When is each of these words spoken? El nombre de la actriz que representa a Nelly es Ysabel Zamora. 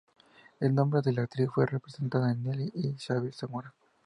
El 0.59 0.73
nombre 0.73 1.03
de 1.03 1.13
la 1.13 1.21
actriz 1.21 1.47
que 1.53 1.63
representa 1.63 2.25
a 2.25 2.33
Nelly 2.33 2.71
es 2.73 3.03
Ysabel 3.03 3.31
Zamora. 3.35 3.71